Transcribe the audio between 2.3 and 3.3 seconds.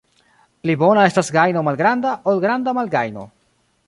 ol granda malgajno.